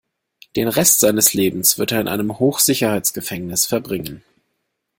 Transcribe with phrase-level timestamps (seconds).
[0.55, 4.23] Den Rest seines Lebens wird er in einem Hochsicherheitsgefängnis verbringen.